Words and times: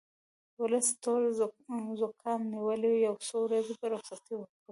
ولس 0.61 0.87
ټول 1.03 1.23
زوکام 1.99 2.41
نیولی 2.53 2.93
یو 3.07 3.15
څو 3.27 3.35
ورځې 3.45 3.73
به 3.79 3.87
رخصتي 3.95 4.33
وکړو 4.37 4.55